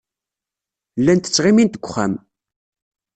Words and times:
Llant 0.99 1.25
ttɣimint 1.29 1.73
deg 1.77 1.83
wexxam. 1.85 2.13